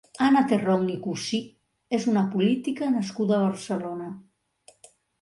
[0.27, 1.41] Anna Terrón i Cusí
[1.99, 4.13] és una política nascuda a Barcelona.